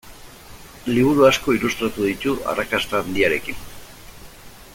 [0.95, 3.63] Liburu asko ilustratu ditu, arrakasta handiarekin.